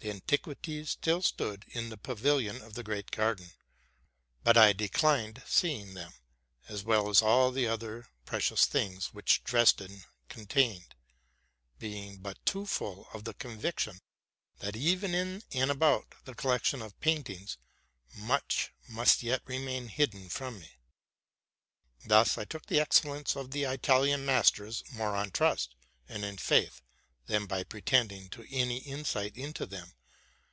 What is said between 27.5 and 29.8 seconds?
pretending to any insight into